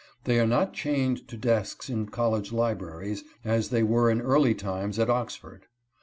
They 0.23 0.39
are 0.39 0.47
not 0.47 0.73
chained 0.73 1.27
to 1.27 1.37
desks 1.37 1.87
in 1.87 2.07
college 2.07 2.51
libraries, 2.51 3.23
as 3.45 3.69
they 3.69 3.83
were 3.83 4.09
in 4.09 4.19
early 4.19 4.55
times 4.55 4.97
at 4.97 5.11
Oxford. 5.11 5.67